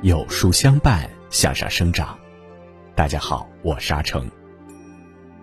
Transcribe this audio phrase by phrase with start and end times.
[0.00, 2.16] 有书相伴，向上生长。
[2.94, 4.30] 大家好，我是阿成。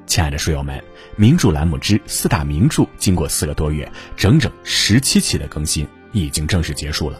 [0.08, 0.82] 亲爱的书友们，
[1.18, 7.20] 名著栏目之四大名著经过四个多月，整整十七期的更新，已经正式结束了。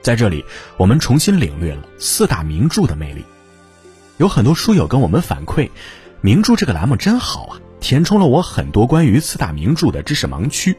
[0.00, 0.44] 在这里，
[0.76, 3.24] 我们重新领略了四大名著的魅力。
[4.18, 5.68] 有很多书友跟我们反馈，
[6.20, 10.76] 名著这个栏目真好啊，填充了我很多关于四大名著的知识盲区。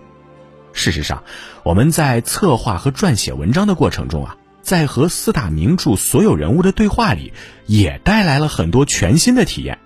[0.72, 1.22] 事实上，
[1.64, 4.38] 我们在策划和撰写文章的过程中啊。
[4.72, 7.34] 在和四大名著所有人物的对话里，
[7.66, 9.78] 也带来了很多全新的体验。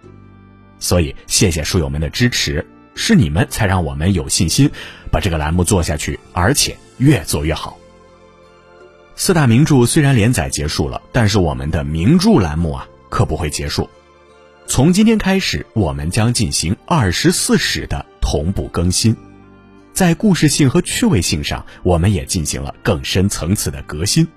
[0.77, 4.69] 所以，谢谢书友们的支持，是你们才让我们有信心
[5.09, 7.79] 把这个栏目做下去，而且越做越好。
[9.15, 13.89] 四大名著虽然连载结束了，但是我们的名著栏目啊，可不会结束。
[14.67, 19.17] 从今天开始，我们将进行二十四史的同步更新，
[19.93, 24.27] 在故事性和趣味性上，我们也进行了更深层次的革新。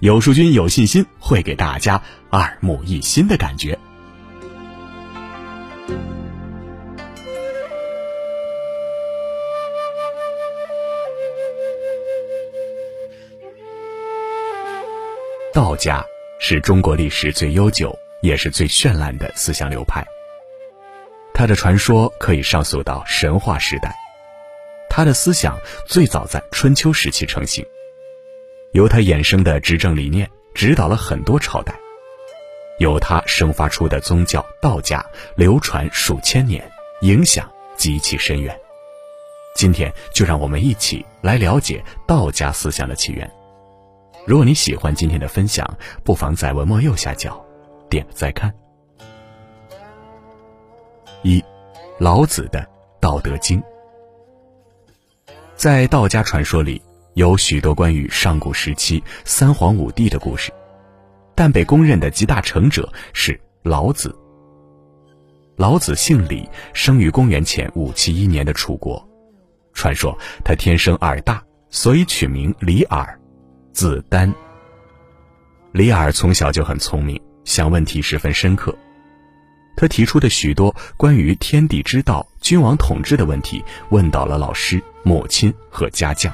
[0.00, 3.76] 有书君有信心会给大家耳目一新的感觉。
[15.52, 16.06] 道家
[16.38, 20.06] 是中国历史最悠久也是最绚烂的思想流派。
[21.34, 23.92] 它的传说可以上溯到神话时代，
[24.88, 27.66] 它的思想最早在春秋时期成型。
[28.72, 31.74] 由他衍生的执政理念指导了很多朝代，
[32.78, 35.04] 由他生发出的宗教道家
[35.36, 38.58] 流传数千年，影响极其深远。
[39.54, 43.28] 今天就让我们一起来了解道家思想的起源。
[44.26, 45.66] 如果你喜欢今天的分享，
[46.04, 47.42] 不妨在文末右下角
[47.88, 48.54] 点个再看。
[51.22, 51.42] 一，
[51.98, 52.60] 老子的
[53.00, 53.60] 《道德经》
[55.56, 56.82] 在道家传说里。
[57.14, 60.52] 有许多关于上古时期三皇五帝的故事，
[61.34, 64.14] 但被公认的集大成者是老子。
[65.56, 69.04] 老子姓李，生于公元前五七一年的楚国。
[69.74, 73.18] 传说他天生耳大，所以取名李耳，
[73.72, 74.32] 字丹。
[75.72, 78.76] 李耳从小就很聪明，想问题十分深刻。
[79.76, 86.32] 他提出的许多关于天地之道、君王统治的问题，问到了老师、母亲和家将。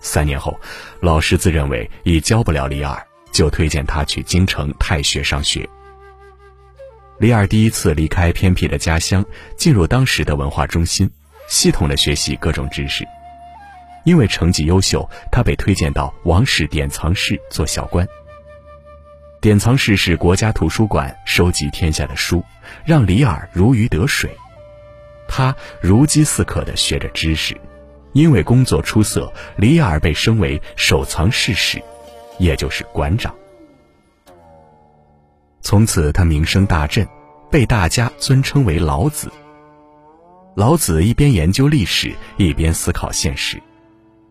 [0.00, 0.58] 三年后，
[1.00, 3.02] 老师自认为已教不了李耳，
[3.32, 5.68] 就推荐他去京城太学上学。
[7.18, 9.24] 李耳第一次离开偏僻的家乡，
[9.56, 11.10] 进入当时的文化中心，
[11.48, 13.04] 系统的学习各种知识。
[14.04, 18.06] 因为成绩优秀，他被推荐到王室典藏室做小官。
[19.40, 22.44] 典藏室是国家图书馆，收集天下的书，
[22.84, 24.30] 让李耳如鱼得水。
[25.26, 27.56] 他如饥似渴地学着知识。
[28.16, 31.78] 因为工作出色，李耳被升为守藏室使，
[32.38, 33.34] 也就是馆长。
[35.60, 37.06] 从此他名声大振，
[37.50, 39.30] 被大家尊称为老子。
[40.54, 43.62] 老子一边研究历史，一边思考现实。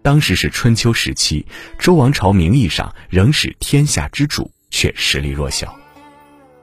[0.02, 1.46] 当时是春秋时期，
[1.78, 5.78] 周王朝名义上仍是天下之主，却实力弱小，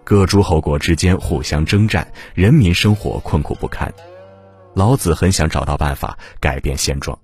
[0.03, 2.05] 各诸侯国之间互相征战，
[2.35, 3.95] 人民生活困苦不堪。
[4.75, 7.19] 老子很想找到办法改变现状。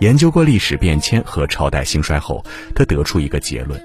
[0.00, 2.44] 研究过历史变迁和朝代兴衰后，
[2.74, 3.80] 他得出一个结论：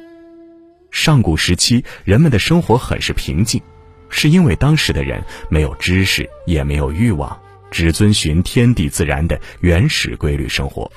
[0.90, 3.62] 上古时期人们的生活很是平静，
[4.09, 10.91] 是因为当时的人没有知识，也没有欲望，只遵循天地自然的原始规律生活。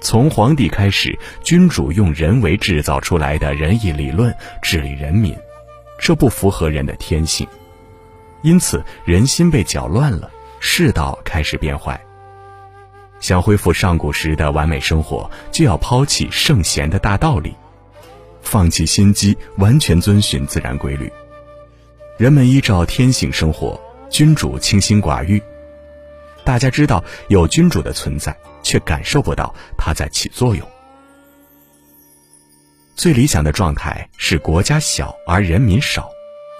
[0.00, 5.36] 从皇帝开始，君主用人为制造出来的仁义理论治理人民，
[6.00, 7.46] 这不符合人的天性。
[8.42, 12.00] 因此，人心被搅乱了，世道开始变坏。
[13.20, 17.54] 想恢复上古时的完美生活，就要抛弃圣贤的大道理，
[18.42, 21.12] 放弃心机，完全遵循自然规律。
[22.16, 25.42] 人们依照天性生活，君主清心寡欲。
[26.44, 30.66] 大家知道有君主的存在，却感受不到他在起作用。
[32.94, 36.08] 最理想的状态是国家小而人民少。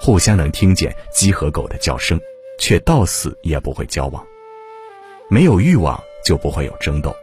[0.00, 2.20] 互相能听见鸡和狗的叫声，
[2.58, 4.24] 却到死也不会交往。
[5.28, 7.14] 没有欲望，就不会有争斗。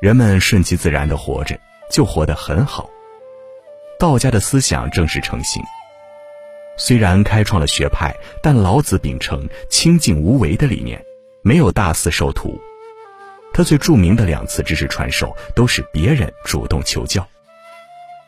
[0.00, 1.58] 人们顺其自然的活着，
[1.90, 2.88] 就活得很好。
[3.98, 5.62] 道家的思想正式成型。
[6.76, 11.02] 虽然开创了学派，但老子秉承清净无为的理念，
[11.42, 12.60] 没有大肆授徒。
[13.54, 17.26] 他最著名的两次知识传授，都是别人主动求教。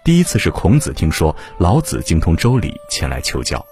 [0.08, 3.62] 第一次是孔子听说老子精通周礼，前来求教。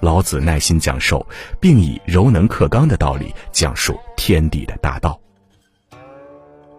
[0.00, 1.26] 老子耐心讲授，
[1.60, 5.20] 并以柔能克刚的道理讲述天地的大道。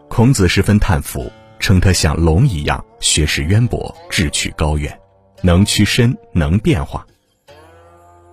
[0.07, 4.99] 孔子十分叹服，称他像龙一样，学识渊博，志趣高远，
[5.43, 7.05] 能屈身，能变化。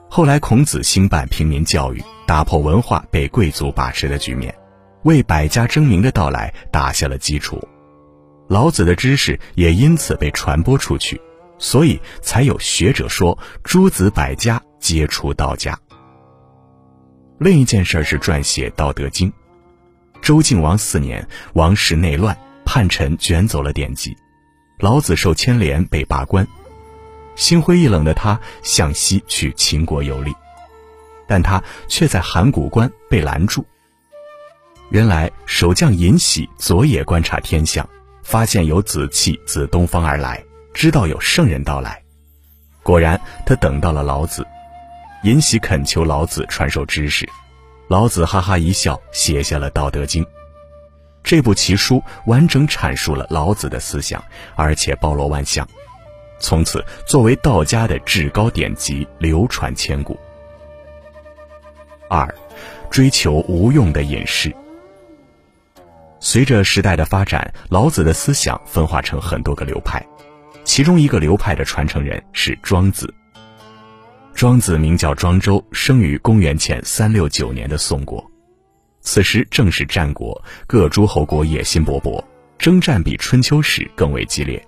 [0.08, 4.54] 后来，孔子兴办平民教育，打破文化被贵族把持的局面，
[5.02, 7.62] 为百家争鸣的到来打下了基础。
[8.48, 11.20] 老子的知识也因此被传播出去，
[11.58, 15.78] 所以才有学者说：“诸子百家皆出道家。”
[17.38, 19.30] 另一件事是撰写《道德经》。
[20.20, 24.16] 周敬王四年，王室内乱，叛臣卷走了典籍，
[24.80, 26.46] 老子受牵连被罢官。
[27.36, 30.34] 心灰意冷的他向西去秦国游历，
[31.28, 33.64] 但他却在函谷关被拦住。
[34.90, 37.88] 原来守将尹喜昨夜观察天象，
[38.28, 40.44] 发现有紫气自东方而来，
[40.75, 41.98] 知道有圣人到来。
[42.82, 44.46] 果然，他等到了老子。
[45.22, 47.26] 尹喜恳求老子传授知识，
[47.88, 50.22] 老子哈哈一笑，写下了《道德经》。
[51.25, 54.22] 这部奇书完整阐述了老子的思想，
[54.56, 55.66] 而且包罗万象。
[56.38, 60.20] 从此，作为道家的至高典籍，流传千古。
[62.10, 62.28] 二，
[62.90, 64.54] 追求无用的隐士。
[66.20, 70.05] 随着时代的发展，老子的思想分化成很多个流派，
[70.65, 73.12] 其中一个流派的传承人是庄子。
[74.35, 78.25] 庄子名叫庄周，生于公元前三六九年的宋国，
[79.00, 82.23] 此时正是战国，各诸侯国野心勃勃，
[82.59, 84.65] 征战比春秋时更为激烈。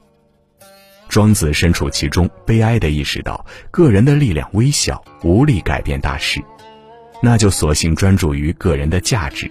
[1.08, 6.40] 庄子身处其中，悲哀地意识到个人的力量微小，无力改变大事，
[7.20, 9.50] 那就索性专注于个人的价值。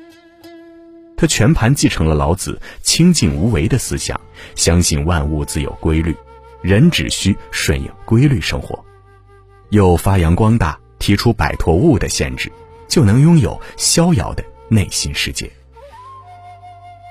[1.19, 4.17] 他全盘继承了老子清静无为的思想，
[4.55, 6.15] 相信万物自有规律，
[6.61, 8.81] 人只需顺应规律生活。
[9.71, 12.49] 又发扬光大，提出摆脱物的限制，
[12.87, 15.51] 就能拥有逍遥的内心世界。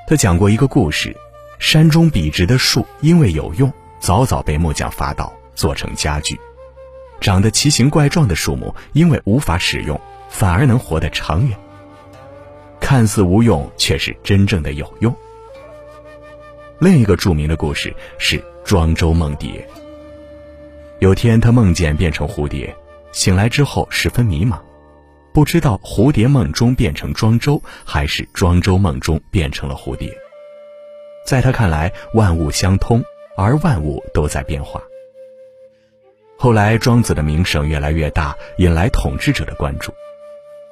[0.06, 1.14] 他讲过一个故事：
[1.58, 3.70] 山中笔直的树，因为有用。
[4.00, 6.34] 早早被木匠伐倒，做成家具；
[7.20, 10.00] 长得奇形怪状的树木，因为无法使用，
[10.31, 11.58] 反而能活得长远。
[12.88, 15.14] 看似无用，却是真正的有用。
[16.79, 19.69] 另一个著名的故事是庄周梦蝶。
[20.99, 22.75] 有天，他梦见变成蝴蝶，
[23.12, 24.58] 醒来之后十分迷茫，
[25.35, 30.11] 不知道蝴蝶梦中变成庄周，还是庄周梦中变成了蝴蝶。
[31.26, 33.05] 在他看来，万物相通。
[33.37, 34.82] 而万物都在变化。
[36.38, 39.93] 后来，庄子的名声越来越大，引来统治者的关注。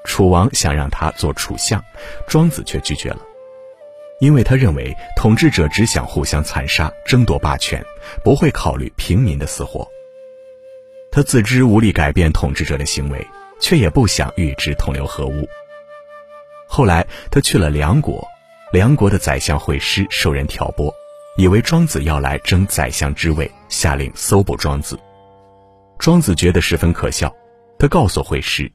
[0.06, 1.84] 楚王想让他做楚相，
[2.26, 3.18] 庄子却拒绝了，
[4.20, 7.84] 因为他认为统治者只想互相残杀、争夺霸权，
[8.24, 9.86] 不会考虑平民的死活。
[11.10, 13.26] 他自知无力改变统治者的行为，
[13.60, 15.46] 却也不想与之同流合污。
[16.68, 18.26] 后来，他去了梁国，
[18.72, 20.92] 梁国的宰相惠施受人挑拨。
[21.38, 24.98] 以为庄子要来争宰相之位，下令搜捕庄子。
[25.98, 27.30] 庄子觉得十分可笑，
[27.78, 28.72] 他告诉惠施：“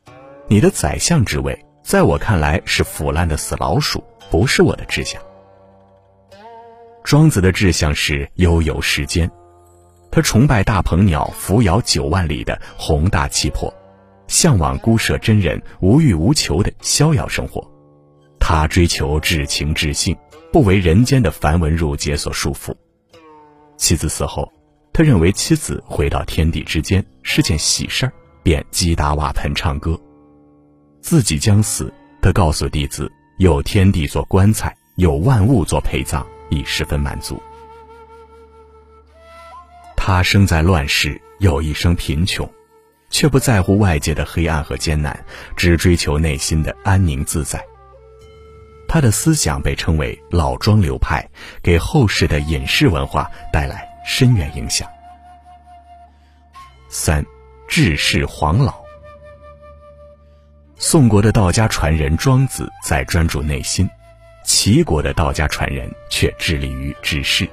[0.51, 5.21] 你的宰相之位，在我看来是腐烂的死老鼠，不是我的志向。”
[7.05, 9.31] 庄子的志向是悠游世间，
[10.11, 13.73] 他崇拜大鹏鸟扶摇九万里的宏大气魄，
[14.27, 17.65] 向往孤舍真人无欲无求的逍遥生活。
[18.37, 20.13] 他追求至情至性。
[20.51, 22.75] 不为人间的繁文缛节所束缚。
[23.77, 24.51] 妻子死后，
[24.91, 28.11] 他认为妻子回到天地之间是件喜事儿，
[28.43, 29.97] 便击打瓦盆唱歌。
[31.01, 31.91] 自己将死，
[32.21, 37.41] 他告诉弟子：有天地做棺材，有万物做陪葬，已十分满足。
[39.97, 42.49] 他生在乱世，又一生贫穷，
[43.09, 47.63] 却不在乎外界的黑暗和艰难，只追求内心的安宁自在。
[48.87, 51.27] 他的思想被称为老庄流派，
[51.63, 54.87] 给后世的隐士文化带来深远影响。
[56.89, 57.25] 三，
[57.67, 58.80] 治世黄老。
[60.83, 63.87] 宋国的道家传人庄子在专注内心，
[64.43, 67.47] 齐国的道家传人却致力于治世。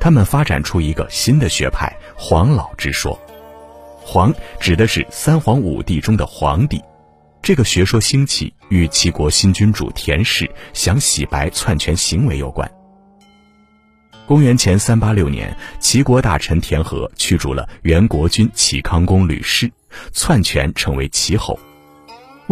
[0.00, 3.20] 他们发展出一个新的学派——黄老之说。
[4.00, 6.82] 黄指的是三皇五帝中的皇帝。
[7.42, 12.68] 这个学说兴起与齐国新君主田氏想洗白篡权行为有关。
[14.24, 19.70] 公元前三八六年，齐国大臣田和驱逐了原国君齐康公吕氏，
[20.14, 21.60] 篡权成为齐侯。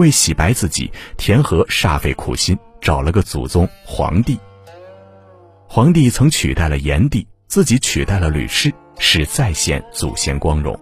[0.01, 4.39] 为洗白自己，田和煞费苦心找了个祖宗皇帝。
[5.69, 10.79] 皇帝曾取代了炎帝，自己取代了吕氏，是再现祖先光荣。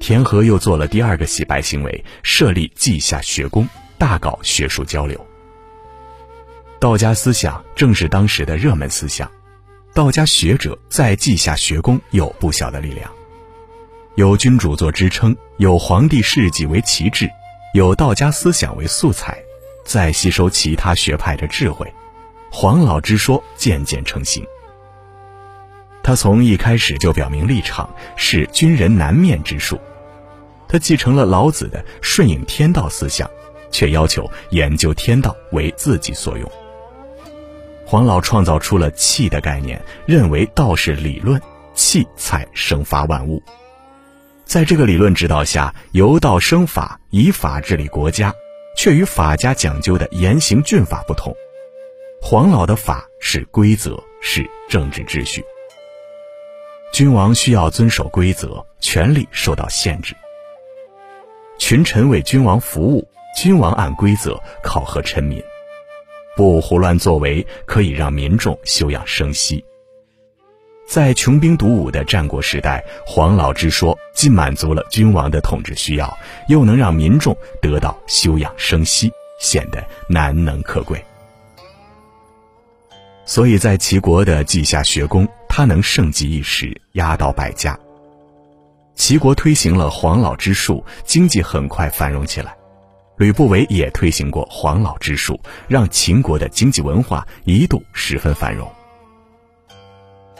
[0.00, 5.16] 田和又做了第二个洗白行为，设立稷下学宫，大搞学术交流。
[6.80, 9.30] 《道家思想正是当时的热门思想，
[9.94, 13.10] 道家学者在稷下学宫有不小的力量，
[14.16, 17.30] 有君主做支撑，有皇帝事迹为旗帜，
[17.74, 19.36] 有道家思想为素材，
[19.84, 21.92] 再吸收其他学派的智慧，
[22.48, 24.46] 黄老之说渐渐成型。
[26.00, 29.80] 他从一开始就表明立场，是军人难面之术。
[30.68, 33.28] 他继承了老子的顺应天道思想，
[33.72, 36.48] 却要求研究天道为自己所用。
[37.84, 41.42] 黄老创造出了气的概念，认为道是理论，
[41.74, 43.42] 气才生发万物。
[44.54, 48.32] 在这个理论指导下，由道生法，以法治理国家，
[48.76, 51.34] 却与法家讲究的严刑峻法不同。
[52.22, 55.44] 黄老的法是规则，是政治秩序。
[56.92, 60.14] 君王需要遵守规则，权力受到限制。
[61.58, 63.04] 群臣为君王服务，
[63.36, 65.42] 君王按规则考核臣民，
[66.36, 69.64] 不胡乱作为，可以让民众休养生息。
[70.86, 79.10] 在穷兵黩武的战国时代，黄老之说既满足了君王的统治需要，又能让民众得到休养生息，
[79.40, 81.04] 显得难能可贵。
[83.24, 85.28] 所以在齐国的稷下学宫。
[85.56, 87.78] 他能盛极一时，压倒百家。
[88.96, 92.56] 齐国推行了黄老之术，经济很快繁荣起来。
[93.18, 95.38] 吕不韦也推行过黄老之术，
[95.68, 98.68] 让秦国的经济文化一度十分繁荣。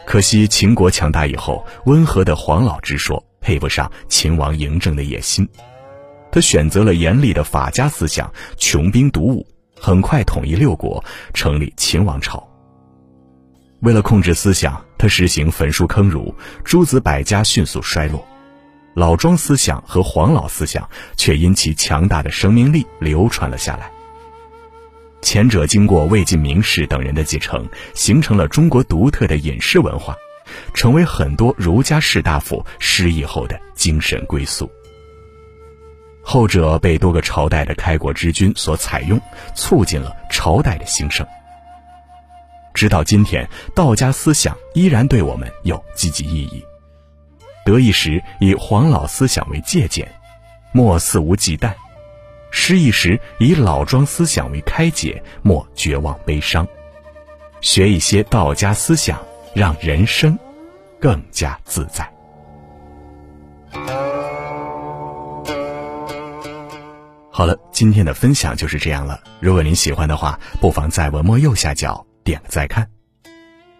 [0.05, 5.47] 可惜秦国强大以后，温和的黄老之说配不上秦王嬴政的野心，
[6.31, 9.45] 他选择了严厉的法家思想，穷兵黩武，
[9.75, 12.47] 很快统一六国，成立秦王朝。
[13.81, 16.33] 为了控制思想，他实行焚书坑儒，
[16.63, 18.25] 诸子百家迅速衰落。
[18.93, 23.91] 老庄思想和黄老思想却因其强大的生命力流传了下来。
[25.25, 30.15] 前者经过魏晋名士等人的继承，形成了中国独特的饮食文化，
[30.75, 34.69] 成为很多儒家士大夫失意后的精神归宿。
[36.21, 39.19] 后者被多个朝代的开国之君所采用，
[39.55, 41.25] 促进了朝代的兴盛。
[42.75, 46.63] 直到今天，道家思想依然对我们有积极意义。
[47.65, 50.07] 得意时以黄老思想为借鉴，
[50.71, 51.71] 莫肆无忌惮；
[52.57, 56.65] 失意时以老庄思想为开解，莫绝望悲伤。
[57.59, 59.21] 学一些道家思想，
[59.53, 60.39] 让人生
[60.99, 62.09] 更加自在。
[67.29, 69.19] 好了，今天的分享就是这样了。
[69.41, 72.07] 如果您喜欢的话，不妨在文末右下角。
[72.23, 72.89] 点个再看，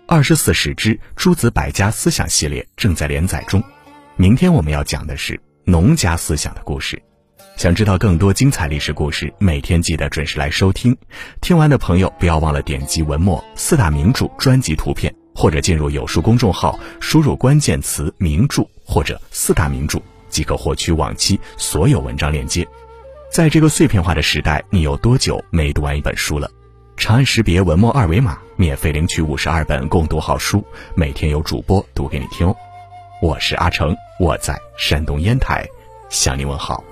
[0.06, 3.64] 二十四史之诸子百家思想系列正在连载中。
[4.18, 7.02] 明天我们要讲的是农家思想的故事。
[7.56, 10.96] 想知道更多精彩历史故事，每天记得准时来收听。
[11.40, 22.68] 听完的朋友不要忘了点击文末四大名著专辑图片，或者进入有书公众号，输入关键词“名著”或者“四大名著”，即可获取往期所有文章链接。
[23.32, 26.52] 在这个碎片化的时代，你有多久没读完一本书了？
[26.98, 30.62] 长按识别文末二维码，免费领取五十二本共读好书，
[30.94, 32.56] 每天有主播读给你听哦。
[33.22, 35.66] 我是阿成，我在山东烟台
[36.10, 36.84] 向你问好。